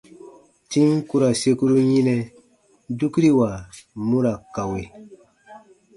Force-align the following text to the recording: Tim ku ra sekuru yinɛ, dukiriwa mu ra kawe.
Tim 0.69 0.89
ku 1.07 1.15
ra 1.21 1.29
sekuru 1.41 1.75
yinɛ, 1.89 2.17
dukiriwa 2.97 3.49
mu 4.07 4.17
ra 4.25 4.33
kawe. 4.55 4.81